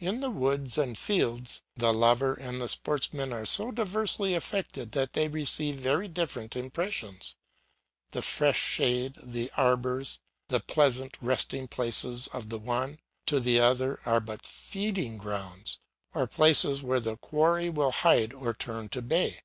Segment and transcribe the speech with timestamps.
[0.00, 5.12] In the woods and fields, the lover and the sportsman are so diversely affected that
[5.12, 7.36] they receive very different impressions.
[8.10, 14.00] The fresh shade, the arbours, the pleasant resting places of the one, to the other
[14.04, 15.78] are but feeding grounds,
[16.12, 19.42] or places where the quarry will hide or turn to bay.